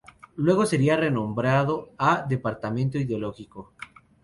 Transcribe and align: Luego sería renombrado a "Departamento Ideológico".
Luego 0.35 0.65
sería 0.65 0.97
renombrado 0.97 1.93
a 1.99 2.25
"Departamento 2.27 2.97
Ideológico". 2.97 3.73